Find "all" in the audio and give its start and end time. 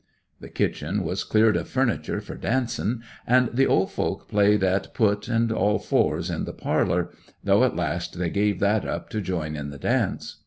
5.51-5.77